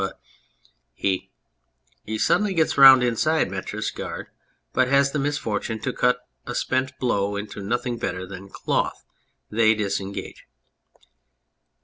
But 0.01 0.19
(He 0.95 1.29
suddenly 2.17 2.55
gets 2.55 2.75
round 2.75 3.03
inside 3.03 3.51
METRIS' 3.51 3.91
guard, 3.91 4.29
but 4.73 4.87
has 4.87 5.11
the 5.11 5.19
misfortune 5.19 5.77
to 5.81 5.93
cut 5.93 6.27
with 6.43 6.53
a 6.53 6.55
spent 6.55 6.97
blow 6.97 7.35
into 7.35 7.61
nothing 7.61 7.99
better 7.99 8.25
than 8.25 8.49
cloth. 8.49 9.05
They 9.51 9.75
disengage. 9.75 10.47